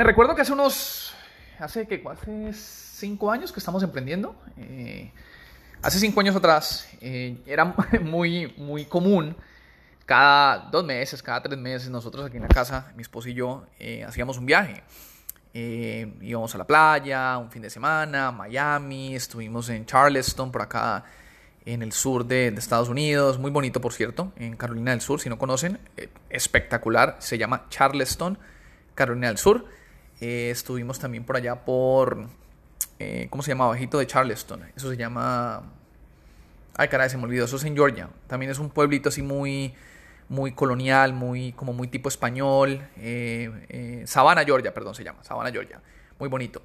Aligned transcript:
Me 0.00 0.04
recuerdo 0.04 0.34
que 0.34 0.40
hace 0.40 0.54
unos, 0.54 1.12
hace 1.58 1.86
que 1.86 2.02
hace 2.10 2.54
cinco 2.54 3.30
años 3.30 3.52
que 3.52 3.60
estamos 3.60 3.82
emprendiendo. 3.82 4.34
Eh, 4.56 5.12
hace 5.82 5.98
cinco 5.98 6.20
años 6.20 6.34
atrás 6.34 6.88
eh, 7.02 7.36
era 7.44 7.66
muy, 8.00 8.54
muy 8.56 8.86
común. 8.86 9.36
Cada 10.06 10.70
dos 10.70 10.86
meses, 10.86 11.22
cada 11.22 11.42
tres 11.42 11.58
meses, 11.58 11.90
nosotros 11.90 12.24
aquí 12.24 12.38
en 12.38 12.44
la 12.44 12.48
casa, 12.48 12.90
mi 12.96 13.02
esposo 13.02 13.28
y 13.28 13.34
yo, 13.34 13.66
eh, 13.78 14.02
hacíamos 14.02 14.38
un 14.38 14.46
viaje. 14.46 14.82
íbamos 15.52 16.54
a 16.54 16.56
la 16.56 16.66
playa, 16.66 17.36
un 17.36 17.50
fin 17.50 17.60
de 17.60 17.68
semana, 17.68 18.32
Miami, 18.32 19.14
estuvimos 19.14 19.68
en 19.68 19.84
Charleston, 19.84 20.50
por 20.50 20.62
acá 20.62 21.04
en 21.66 21.82
el 21.82 21.92
sur 21.92 22.24
de, 22.24 22.46
Estados 22.46 22.88
Unidos, 22.88 23.38
muy 23.38 23.50
bonito 23.50 23.82
por 23.82 23.92
cierto, 23.92 24.32
en 24.36 24.56
Carolina 24.56 24.92
del 24.92 25.02
Sur, 25.02 25.20
si 25.20 25.28
no 25.28 25.36
conocen, 25.36 25.78
espectacular, 26.30 27.16
se 27.18 27.36
llama 27.36 27.66
Charleston, 27.68 28.38
Carolina 28.94 29.26
del 29.26 29.36
Sur. 29.36 29.66
Estuvimos 30.20 30.98
también 30.98 31.24
por 31.24 31.36
allá 31.36 31.64
por 31.64 32.28
eh, 33.00 33.28
¿cómo 33.30 33.42
se 33.42 33.50
llama? 33.50 33.66
Bajito 33.66 33.98
de 33.98 34.06
Charleston. 34.06 34.62
Eso 34.76 34.90
se 34.90 34.96
llama... 34.96 35.62
Ay, 36.76 36.88
caray, 36.88 37.08
se 37.08 37.16
me 37.16 37.24
olvidó. 37.24 37.46
Eso 37.46 37.56
es 37.56 37.64
en 37.64 37.74
Georgia. 37.74 38.10
También 38.26 38.52
es 38.52 38.58
un 38.58 38.68
pueblito 38.68 39.08
así 39.08 39.22
muy, 39.22 39.74
muy 40.28 40.52
colonial, 40.52 41.14
muy, 41.14 41.52
como 41.52 41.72
muy 41.72 41.88
tipo 41.88 42.10
español. 42.10 42.86
Eh, 42.98 43.50
eh, 43.70 44.02
Savannah, 44.06 44.44
Georgia, 44.44 44.74
perdón, 44.74 44.94
se 44.94 45.02
llama. 45.02 45.24
Savannah, 45.24 45.50
Georgia. 45.50 45.80
Muy 46.18 46.28
bonito. 46.28 46.62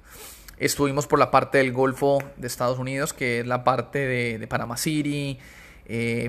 Estuvimos 0.58 1.06
por 1.06 1.18
la 1.18 1.30
parte 1.30 1.58
del 1.58 1.72
Golfo 1.72 2.18
de 2.36 2.46
Estados 2.46 2.78
Unidos, 2.78 3.14
que 3.14 3.40
es 3.40 3.46
la 3.46 3.64
parte 3.64 3.98
de, 3.98 4.38
de 4.38 4.46
Panama 4.46 4.76
City, 4.76 5.38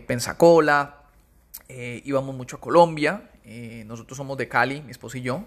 Pensacola. 0.05 0.97
Íbamos 1.70 2.36
mucho 2.36 2.58
a 2.58 2.60
Colombia. 2.60 3.30
nosotros 3.86 4.18
somos 4.18 4.38
de 4.38 4.48
Cali, 4.48 4.82
mi 4.82 4.92
esposo 4.92 5.18
y 5.18 5.22
yo. 5.22 5.44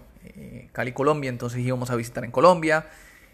Cali, 0.71 0.91
Colombia. 0.91 1.29
Entonces 1.29 1.59
íbamos 1.59 1.89
a 1.89 1.95
visitar 1.95 2.23
en 2.23 2.31
Colombia. 2.31 2.85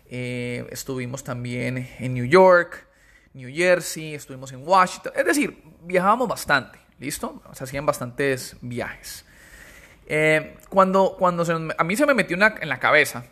Eh, 0.10 0.66
estuvimos 0.72 1.24
también 1.24 1.90
en 2.00 2.14
New 2.14 2.26
York, 2.26 2.88
New 3.34 3.54
Jersey, 3.54 4.16
estuvimos 4.16 4.52
en 4.54 4.66
Washington. 4.66 5.12
Es 5.16 5.26
decir, 5.26 5.62
viajábamos 5.82 6.28
bastante, 6.28 6.80
¿listo? 7.00 7.42
Se 7.52 7.66
hacían 7.66 7.86
bastantes 7.86 8.56
viajes. 8.62 9.26
Eh, 10.08 10.56
cuando 10.70 11.18
cuando 11.20 11.44
a 11.78 11.84
mí 11.84 11.98
se 11.98 12.06
me 12.06 12.14
metió 12.14 12.38
una, 12.38 12.56
en 12.62 12.70
la 12.70 12.80
cabeza 12.80 13.26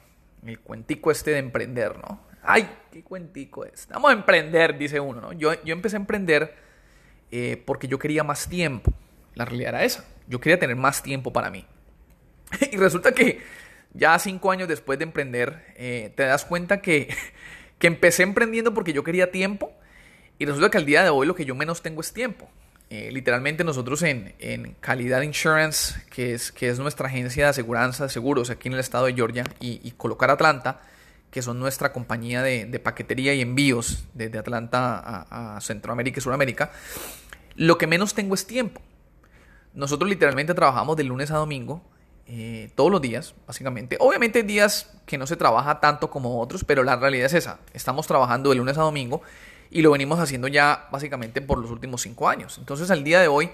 el 0.46 0.60
cuentico 0.60 1.10
este 1.10 1.32
de 1.32 1.38
emprender, 1.38 1.98
¿no? 1.98 2.20
Ay, 2.44 2.70
qué 2.92 3.02
cuentico 3.02 3.66
es. 3.66 3.88
Vamos 3.88 4.12
a 4.12 4.14
emprender, 4.14 4.78
dice 4.78 5.00
uno, 5.00 5.22
¿no? 5.22 5.34
Yo, 5.34 5.54
yo 5.64 5.74
empecé 5.74 5.96
a 5.96 6.00
emprender 6.00 6.54
eh, 7.32 7.64
porque 7.66 7.88
yo 7.88 7.98
quería 7.98 8.24
más 8.24 8.48
tiempo. 8.48 8.94
La 9.36 9.46
realidad 9.46 9.70
era 9.70 9.84
esa. 9.84 10.06
Yo 10.28 10.40
quería 10.40 10.60
tener 10.60 10.76
más 10.76 11.04
tiempo 11.04 11.32
para 11.32 11.50
mí. 11.50 11.66
y 12.72 12.78
resulta 12.78 13.12
que 13.12 13.42
ya 13.94 14.18
cinco 14.20 14.52
años 14.52 14.68
después 14.68 15.00
de 15.00 15.04
emprender, 15.04 15.74
eh, 15.76 16.12
te 16.16 16.24
das 16.24 16.46
cuenta 16.46 16.82
que, 16.82 17.14
que 17.80 17.88
empecé 17.88 18.24
emprendiendo 18.24 18.74
porque 18.74 18.94
yo 18.94 19.04
quería 19.04 19.32
tiempo 19.32 19.74
y 20.38 20.46
resulta 20.46 20.70
que 20.70 20.78
al 20.78 20.86
día 20.86 21.04
de 21.04 21.10
hoy 21.10 21.28
lo 21.28 21.36
que 21.36 21.46
yo 21.46 21.56
menos 21.56 21.82
tengo 21.82 22.02
es 22.02 22.14
tiempo. 22.14 22.50
Eh, 22.90 23.10
literalmente 23.12 23.64
nosotros 23.64 24.04
en, 24.04 24.36
en, 24.38 24.76
Calidad 24.80 25.22
Insurance, 25.22 26.00
que 26.12 26.34
es, 26.34 26.52
que 26.52 26.70
es 26.70 26.78
nuestra 26.78 27.08
agencia 27.08 27.46
de 27.46 27.50
aseguranza 27.50 28.04
de 28.04 28.10
seguros 28.10 28.52
aquí 28.52 28.68
en 28.68 28.76
el 28.76 28.80
estado 28.80 29.08
de 29.08 29.14
Georgia, 29.14 29.44
y, 29.60 29.92
Colocar 29.92 30.30
Atlanta, 30.30 30.82
que 31.32 31.42
son 31.42 31.60
nuestra 31.60 31.92
compañía 31.92 32.44
de, 32.44 32.80
paquetería 32.80 33.34
y 33.34 33.42
envíos 33.42 34.06
desde 34.14 34.38
Atlanta 34.38 35.00
a, 35.00 35.56
a, 35.56 35.62
Centroamérica 35.62 36.20
y 36.20 36.22
Sudamérica, 36.22 36.72
lo 37.56 37.78
que 37.78 37.88
menos 37.88 38.14
tengo 38.14 38.36
es 38.36 38.46
tiempo. 38.46 38.82
Nosotros 39.76 40.10
literalmente 40.10 40.54
trabajamos 40.54 40.96
de 40.98 41.04
lunes 41.04 41.32
a 41.32 41.36
domingo 41.36 41.84
eh, 42.28 42.72
todos 42.76 42.90
los 42.92 43.02
días, 43.02 43.36
básicamente. 43.46 43.98
Obviamente 44.00 44.40
hay 44.40 44.46
días 44.46 44.98
que 45.06 45.18
no 45.18 45.28
se 45.28 45.36
trabaja 45.36 45.80
tanto 45.80 46.10
como 46.10 46.42
otros, 46.42 46.64
pero 46.64 46.84
la 46.84 46.96
realidad 46.96 47.28
es 47.28 47.34
esa. 47.34 47.60
Estamos 47.74 48.08
trabajando 48.08 48.50
de 48.50 48.56
lunes 48.56 48.78
a 48.78 48.82
domingo 48.82 49.22
y 49.70 49.82
lo 49.82 49.92
venimos 49.92 50.20
haciendo 50.20 50.48
ya 50.48 50.88
básicamente 50.92 51.42
por 51.42 51.60
los 51.60 51.70
últimos 51.70 52.02
cinco 52.02 52.28
años. 52.30 52.58
Entonces 52.58 52.90
al 52.90 53.04
día 53.04 53.20
de 53.20 53.28
hoy, 53.28 53.52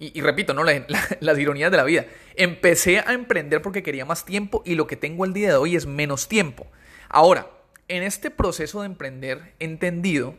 y, 0.00 0.20
repito, 0.20 0.52
¿no? 0.52 0.64
las 1.20 1.38
ironías 1.38 1.70
de 1.70 1.76
la 1.76 1.84
vida, 1.84 2.06
empecé 2.34 2.98
a 2.98 3.12
emprender 3.12 3.62
porque 3.62 3.84
quería 3.84 4.04
más 4.04 4.24
tiempo 4.24 4.62
y 4.64 4.74
lo 4.74 4.88
que 4.88 4.96
tengo 4.96 5.22
al 5.22 5.32
día 5.32 5.50
de 5.50 5.56
hoy 5.56 5.76
es 5.76 5.86
menos 5.86 6.26
tiempo. 6.26 6.66
Ahora, 7.08 7.50
en 7.86 8.02
este 8.02 8.30
proceso 8.30 8.80
de 8.80 8.86
emprender 8.86 9.54
he 9.60 9.64
entendido 9.64 10.34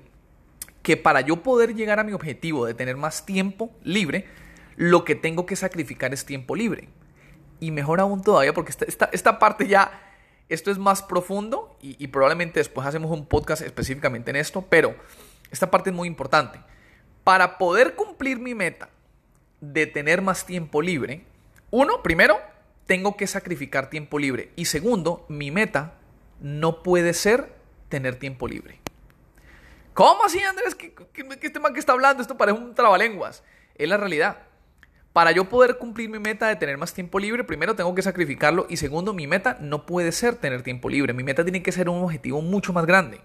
que 0.82 0.98
para 0.98 1.22
yo 1.22 1.44
poder 1.44 1.76
llegar 1.76 2.00
a 2.00 2.04
mi 2.04 2.12
objetivo 2.12 2.66
de 2.66 2.74
tener 2.74 2.98
más 2.98 3.26
tiempo 3.26 3.72
libre, 3.84 4.26
lo 4.76 5.06
que 5.06 5.16
tengo 5.16 5.46
que 5.46 5.56
sacrificar 5.56 6.14
es 6.14 6.26
tiempo 6.26 6.56
libre 6.56 6.90
y 7.60 7.72
mejor 7.72 8.00
aún 8.00 8.22
todavía 8.22 8.54
porque 8.54 8.72
esta, 8.72 9.06
esta, 9.12 9.40
parte 9.40 9.68
ya, 9.68 9.92
esto 10.50 10.70
es 10.70 10.78
más 10.78 11.02
profundo 11.02 11.78
y, 11.82 12.08
probablemente 12.08 12.60
después 12.60 12.86
hacemos 12.86 13.12
un 13.12 13.26
podcast 13.26 13.62
específicamente 13.62 14.32
en 14.32 14.36
esto, 14.36 14.66
pero 14.70 14.96
esta 15.50 15.72
parte 15.72 15.90
es 15.90 15.96
muy 15.96 16.08
importante. 16.08 16.60
Para 17.24 17.58
poder 17.58 17.96
cumplir 17.96 18.40
mi 18.40 18.54
meta 18.54 18.90
de 19.62 19.88
tener 19.88 20.22
más 20.22 20.46
tiempo 20.46 20.82
libre, 20.82 21.26
uno, 21.72 22.04
primero, 22.04 22.38
tengo 22.86 23.16
que 23.16 23.28
sacrificar 23.28 23.90
tiempo 23.90 24.20
libre 24.20 24.52
y 24.58 24.66
segundo, 24.66 25.26
mi 25.30 25.50
meta 25.50 25.94
no 26.42 26.84
puede 26.84 27.14
ser 27.14 27.54
tener 27.88 28.18
tiempo 28.18 28.48
libre. 28.48 28.82
¿Cómo 29.94 30.26
así, 30.26 30.40
Andrés? 30.40 30.76
¿Qué, 30.76 30.94
qué, 30.94 31.28
qué 31.28 31.48
este 31.48 31.60
man 31.60 31.74
que 31.74 31.80
está 31.80 31.94
hablando? 31.94 32.22
Esto 32.22 32.36
parece 32.36 32.58
un 32.58 32.76
trabalenguas. 32.76 33.44
Es 33.76 33.88
la 33.88 33.96
realidad. 33.96 34.40
Para 35.14 35.32
yo 35.32 35.46
poder 35.46 35.78
cumplir 35.78 36.10
mi 36.10 36.18
meta 36.18 36.48
de 36.48 36.56
tener 36.56 36.78
más 36.80 36.92
tiempo 36.92 37.20
libre, 37.20 37.44
primero 37.44 37.76
tengo 37.76 37.94
que 37.94 38.02
sacrificarlo 38.02 38.66
y 38.68 38.78
segundo, 38.78 39.14
mi 39.14 39.28
meta 39.28 39.58
no 39.62 39.86
puede 39.86 40.12
ser 40.12 40.36
tener 40.36 40.64
tiempo 40.64 40.90
libre. 40.90 41.14
Mi 41.14 41.24
meta 41.24 41.44
tiene 41.44 41.62
que 41.62 41.72
ser 41.72 41.88
un 41.88 42.04
objetivo 42.04 42.42
mucho 42.42 42.74
más 42.74 42.88
grande. 42.88 43.22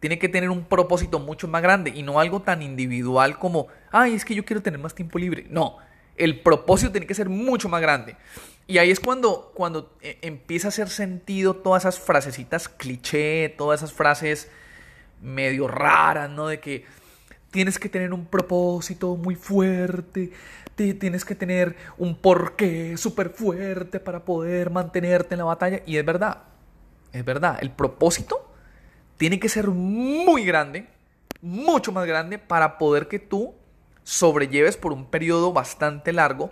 Tiene 0.00 0.18
que 0.18 0.28
tener 0.28 0.50
un 0.50 0.64
propósito 0.64 1.18
mucho 1.18 1.48
más 1.48 1.62
grande 1.62 1.92
y 1.94 2.02
no 2.02 2.20
algo 2.20 2.42
tan 2.42 2.60
individual 2.60 3.38
como, 3.38 3.68
ay, 3.90 4.14
es 4.14 4.26
que 4.26 4.34
yo 4.34 4.44
quiero 4.44 4.62
tener 4.62 4.78
más 4.78 4.94
tiempo 4.94 5.18
libre. 5.18 5.46
No, 5.48 5.78
el 6.16 6.40
propósito 6.40 6.92
tiene 6.92 7.06
que 7.06 7.14
ser 7.14 7.30
mucho 7.30 7.70
más 7.70 7.80
grande. 7.80 8.16
Y 8.66 8.76
ahí 8.76 8.90
es 8.90 9.00
cuando, 9.00 9.52
cuando 9.54 9.96
eh, 10.02 10.18
empieza 10.20 10.68
a 10.68 10.70
hacer 10.70 10.90
sentido 10.90 11.56
todas 11.56 11.84
esas 11.84 11.98
frasecitas 11.98 12.68
cliché, 12.68 13.48
todas 13.56 13.80
esas 13.80 13.94
frases 13.94 14.50
medio 15.22 15.68
raras, 15.68 16.28
¿no? 16.28 16.48
De 16.48 16.60
que 16.60 16.84
tienes 17.50 17.78
que 17.78 17.88
tener 17.88 18.12
un 18.12 18.26
propósito 18.26 19.16
muy 19.16 19.34
fuerte, 19.34 20.32
tienes 20.76 21.24
que 21.24 21.34
tener 21.34 21.76
un 21.98 22.16
porqué 22.16 22.96
súper 22.96 23.30
fuerte 23.30 24.00
para 24.00 24.24
poder 24.24 24.70
mantenerte 24.70 25.34
en 25.34 25.38
la 25.38 25.44
batalla. 25.44 25.82
Y 25.84 25.96
es 25.96 26.04
verdad, 26.04 26.44
es 27.12 27.24
verdad, 27.24 27.58
el 27.60 27.70
propósito 27.70 28.52
tiene 29.16 29.38
que 29.38 29.48
ser 29.48 29.68
muy 29.68 30.44
grande, 30.44 30.88
mucho 31.42 31.92
más 31.92 32.06
grande, 32.06 32.38
para 32.38 32.78
poder 32.78 33.08
que 33.08 33.18
tú 33.18 33.54
sobrelleves 34.02 34.76
por 34.76 34.92
un 34.92 35.10
periodo 35.10 35.52
bastante 35.52 36.12
largo 36.12 36.50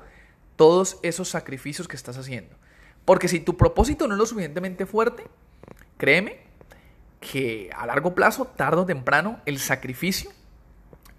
todos 0.57 0.99
esos 1.03 1.29
sacrificios 1.29 1.89
que 1.89 1.97
estás 1.97 2.19
haciendo. 2.19 2.57
Porque 3.05 3.29
si 3.29 3.41
tu 3.41 3.57
propósito 3.57 4.07
no 4.07 4.15
es 4.15 4.19
lo 4.19 4.27
suficientemente 4.27 4.85
fuerte, 4.85 5.25
créeme 5.97 6.41
que 7.21 7.71
a 7.75 7.87
largo 7.87 8.15
plazo, 8.15 8.45
tarde 8.45 8.83
o 8.83 8.87
temprano, 8.87 9.41
el 9.47 9.59
sacrificio 9.59 10.31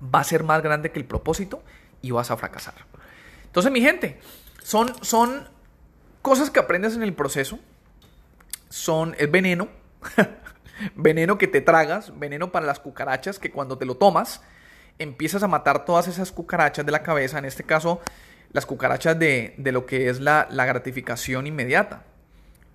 va 0.04 0.20
a 0.20 0.24
ser 0.24 0.44
más 0.44 0.62
grande 0.62 0.92
que 0.92 1.00
el 1.00 1.06
propósito 1.06 1.64
y 2.02 2.12
vas 2.12 2.32
a 2.32 2.38
fracasar. 2.38 2.76
Entonces, 3.46 3.72
mi 3.72 3.82
gente, 3.82 4.20
son, 4.64 4.94
son 5.04 5.48
cosas 6.22 6.50
que 6.52 6.60
aprendes 6.60 6.96
en 6.96 7.04
el 7.04 7.14
proceso. 7.14 7.60
Son, 8.70 9.16
es 9.18 9.30
veneno. 9.30 9.68
veneno 10.96 11.38
que 11.38 11.48
te 11.48 11.62
tragas, 11.62 12.18
veneno 12.18 12.52
para 12.52 12.66
las 12.66 12.80
cucarachas 12.80 13.40
que 13.40 13.52
cuando 13.52 13.78
te 13.78 13.86
lo 13.86 13.98
tomas, 13.98 14.42
empiezas 14.98 15.44
a 15.44 15.48
matar 15.48 15.86
todas 15.86 16.08
esas 16.08 16.32
cucarachas 16.32 16.86
de 16.86 16.92
la 16.92 17.04
cabeza, 17.04 17.40
en 17.40 17.46
este 17.46 17.64
caso 17.64 18.02
las 18.52 18.66
cucarachas 18.66 19.18
de, 19.20 19.54
lo 19.58 19.86
que 19.86 20.10
es 20.10 20.20
la, 20.20 20.48
gratificación 20.50 21.48
inmediata. 21.48 22.04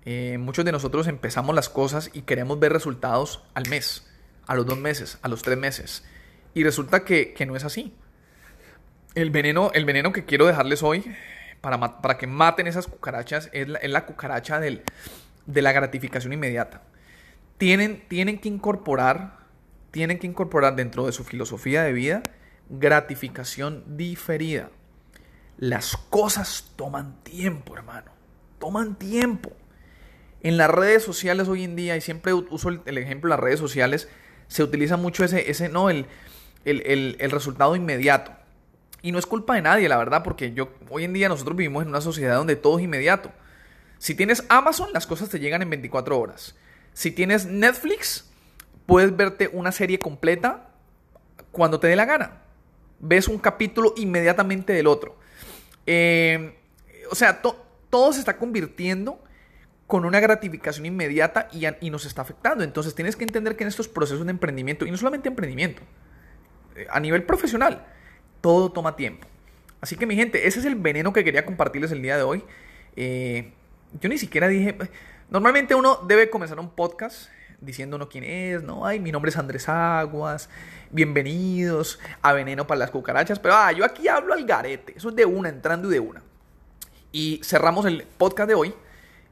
Eh, 0.05 0.37
muchos 0.39 0.63
de 0.65 0.71
nosotros 0.71 1.07
empezamos 1.07 1.55
las 1.55 1.67
cosas 1.67 2.11
y 2.13 2.21
queremos 2.21 2.59
ver 2.59 2.71
resultados 2.71 3.43
al 3.53 3.67
mes, 3.69 4.07
a 4.47 4.55
los 4.55 4.65
dos 4.65 4.77
meses, 4.77 5.17
a 5.21 5.27
los 5.27 5.41
tres 5.41 5.57
meses. 5.57 6.03
Y 6.55 6.63
resulta 6.63 7.03
que, 7.03 7.33
que 7.33 7.45
no 7.45 7.55
es 7.55 7.63
así. 7.63 7.93
El 9.13 9.29
veneno, 9.29 9.69
el 9.75 9.85
veneno 9.85 10.11
que 10.11 10.25
quiero 10.25 10.47
dejarles 10.47 10.81
hoy 10.81 11.03
para, 11.61 12.01
para 12.01 12.17
que 12.17 12.25
maten 12.25 12.65
esas 12.65 12.87
cucarachas 12.87 13.49
es 13.53 13.67
la, 13.67 14.05
cucaracha 14.05 14.59
del, 14.59 14.81
de 15.45 15.61
la 15.61 15.71
gratificación 15.71 16.33
inmediata. 16.33 16.81
Tienen, 17.57 18.03
tienen 18.07 18.39
que 18.39 18.49
incorporar, 18.49 19.37
tienen 19.91 20.17
que 20.17 20.27
incorporar 20.27 20.75
dentro 20.75 21.05
de 21.05 21.11
su 21.11 21.23
filosofía 21.23 21.83
de 21.83 21.93
vida 21.93 22.23
gratificación 22.69 23.83
diferida. 23.97 24.69
Las 25.57 25.97
cosas 25.97 26.71
toman 26.75 27.21
tiempo, 27.23 27.75
hermano. 27.75 28.11
Toman 28.59 28.95
tiempo. 28.95 29.51
En 30.41 30.57
las 30.57 30.69
redes 30.69 31.03
sociales 31.03 31.47
hoy 31.47 31.63
en 31.63 31.75
día, 31.75 31.95
y 31.95 32.01
siempre 32.01 32.33
uso 32.33 32.69
el, 32.69 32.97
ejemplo 32.97 33.29
de 33.29 33.35
las 33.35 33.39
redes 33.39 33.59
sociales, 33.59 34.09
se 34.47 34.63
utiliza 34.63 34.97
mucho 34.97 35.23
ese, 35.23 35.49
ese 35.49 35.69
no, 35.69 35.89
el, 35.89 36.05
el, 36.65 37.15
el 37.19 37.31
resultado 37.31 37.75
inmediato. 37.75 38.31
Y 39.01 39.11
no 39.11 39.19
es 39.19 39.25
culpa 39.25 39.55
de 39.55 39.61
nadie, 39.61 39.87
la 39.87 39.97
verdad, 39.97 40.23
porque 40.23 40.53
yo 40.53 40.69
hoy 40.89 41.03
en 41.03 41.13
día 41.13 41.29
nosotros 41.29 41.55
vivimos 41.55 41.83
en 41.83 41.89
una 41.89 42.01
sociedad 42.01 42.37
donde 42.37 42.55
todo 42.55 42.79
es 42.79 42.83
inmediato. 42.83 43.31
Si 43.99 44.15
tienes 44.15 44.43
Amazon, 44.49 44.89
las 44.93 45.05
cosas 45.05 45.29
te 45.29 45.39
llegan 45.39 45.61
en 45.61 45.69
24 45.69 46.19
horas. 46.19 46.55
Si 46.93 47.11
tienes 47.11 47.45
Netflix, 47.45 48.29
puedes 48.85 49.15
verte 49.15 49.49
una 49.53 49.71
serie 49.71 49.99
completa 49.99 50.69
cuando 51.51 51.79
te 51.79 51.87
dé 51.87 51.95
la 51.95 52.05
gana. 52.05 52.41
Ves 52.99 53.27
un 53.27 53.37
capítulo 53.37 53.93
inmediatamente 53.97 54.73
del 54.73 54.87
otro. 54.87 55.17
Eh, 55.85 56.57
o 57.11 57.15
sea, 57.15 57.41
todo 57.41 58.13
se 58.13 58.19
está 58.19 58.37
convirtiendo 58.37 59.21
con 59.87 60.05
una 60.05 60.19
gratificación 60.19 60.85
inmediata 60.85 61.47
y, 61.51 61.65
y, 61.79 61.89
nos 61.89 62.05
está 62.05 62.23
afectando. 62.23 62.63
Entonces 62.63 62.95
tienes 62.95 63.15
que 63.15 63.23
entender 63.23 63.55
que 63.55 63.63
en 63.63 63.67
estos 63.67 63.87
procesos 63.87 64.25
de 64.25 64.31
emprendimiento, 64.31 64.85
y 64.85 64.91
no 64.91 64.97
solamente 64.97 65.29
emprendimiento, 65.29 65.83
a 66.89 66.99
nivel 66.99 67.23
profesional, 67.23 67.85
todo 68.41 68.71
toma 68.71 68.95
tiempo. 68.95 69.27
Así 69.81 69.95
que 69.95 70.05
mi 70.05 70.15
gente, 70.15 70.47
ese 70.47 70.59
es 70.59 70.65
el 70.65 70.75
veneno 70.75 71.13
que 71.13 71.23
quería 71.23 71.45
compartirles 71.45 71.91
el 71.91 72.01
día 72.01 72.17
de 72.17 72.23
hoy. 72.23 72.43
Eh, 72.95 73.51
yo 73.99 74.09
ni 74.09 74.17
siquiera 74.17 74.47
dije, 74.47 74.75
normalmente 75.29 75.75
uno 75.75 75.99
debe 76.07 76.29
comenzar 76.29 76.59
un 76.59 76.69
podcast 76.69 77.29
diciendo 77.61 77.95
uno 77.95 78.09
quién 78.09 78.23
es, 78.23 78.63
¿no? 78.63 78.85
Ay, 78.85 78.99
mi 78.99 79.11
nombre 79.11 79.29
es 79.29 79.37
Andrés 79.37 79.69
Aguas, 79.69 80.49
bienvenidos 80.91 81.99
a 82.21 82.33
Veneno 82.33 82.67
para 82.67 82.79
las 82.79 82.91
Cucarachas, 82.91 83.39
pero 83.39 83.55
ah, 83.55 83.71
yo 83.71 83.85
aquí 83.85 84.07
hablo 84.07 84.33
al 84.33 84.45
garete, 84.45 84.93
eso 84.95 85.09
es 85.09 85.15
de 85.15 85.25
una, 85.25 85.49
entrando 85.49 85.89
y 85.89 85.93
de 85.93 85.99
una. 85.99 86.21
Y 87.11 87.39
cerramos 87.43 87.85
el 87.85 88.05
podcast 88.17 88.49
de 88.49 88.55
hoy 88.55 88.73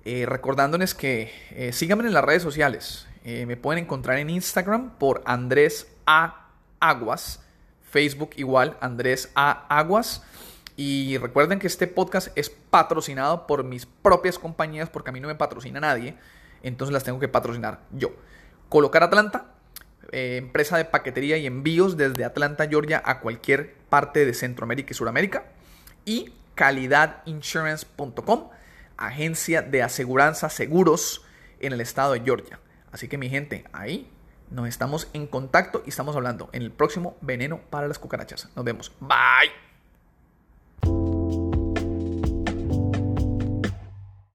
eh, 0.05 0.25
recordándoles 0.25 0.93
que 0.93 1.31
eh, 1.51 1.71
síganme 1.71 2.05
en 2.05 2.13
las 2.13 2.23
redes 2.23 2.43
sociales. 2.43 3.07
Eh, 3.23 3.45
me 3.45 3.55
pueden 3.55 3.85
encontrar 3.85 4.17
en 4.17 4.29
Instagram 4.29 4.97
por 4.97 5.21
Andrés 5.25 5.87
A. 6.05 6.42
Aguas. 6.89 7.41
Facebook 7.81 8.31
igual, 8.35 8.77
Andrés 8.81 9.31
A. 9.35 9.65
Aguas. 9.69 10.23
Y 10.75 11.17
recuerden 11.17 11.59
que 11.59 11.67
este 11.67 11.87
podcast 11.87 12.29
es 12.35 12.49
patrocinado 12.49 13.47
por 13.47 13.63
mis 13.63 13.85
propias 13.85 14.39
compañías 14.39 14.89
porque 14.89 15.11
a 15.11 15.13
mí 15.13 15.19
no 15.19 15.27
me 15.27 15.35
patrocina 15.35 15.79
nadie. 15.79 16.17
Entonces 16.63 16.91
las 16.91 17.03
tengo 17.03 17.19
que 17.19 17.27
patrocinar 17.27 17.81
yo. 17.91 18.11
Colocar 18.69 19.03
Atlanta, 19.03 19.53
empresa 20.11 20.77
de 20.77 20.85
paquetería 20.85 21.37
y 21.37 21.45
envíos 21.45 21.95
desde 21.95 22.25
Atlanta, 22.25 22.67
Georgia 22.67 23.01
a 23.05 23.19
cualquier 23.19 23.75
parte 23.89 24.25
de 24.25 24.33
Centroamérica 24.33 24.91
y 24.91 24.95
Sudamérica. 24.95 25.45
Y 26.05 26.33
calidadinsurance.com 26.55 28.49
agencia 28.97 29.61
de 29.61 29.83
aseguranza 29.83 30.49
seguros 30.49 31.23
en 31.59 31.73
el 31.73 31.81
estado 31.81 32.13
de 32.13 32.21
Georgia. 32.21 32.59
Así 32.91 33.07
que 33.07 33.17
mi 33.17 33.29
gente, 33.29 33.65
ahí 33.71 34.09
nos 34.53 34.67
estamos 34.67 35.07
en 35.13 35.27
contacto 35.27 35.83
y 35.85 35.89
estamos 35.89 36.15
hablando 36.15 36.49
en 36.53 36.61
el 36.61 36.71
próximo 36.71 37.17
veneno 37.21 37.59
para 37.69 37.87
las 37.87 37.99
cucarachas. 37.99 38.49
Nos 38.55 38.63
vemos. 38.63 38.91
Bye. 38.99 39.72